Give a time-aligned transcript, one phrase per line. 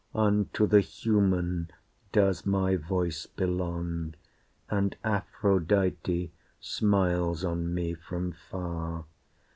[0.15, 1.69] Unto the human
[2.11, 4.15] does my voice belong
[4.67, 9.05] And Aphrodite smiles on me from far.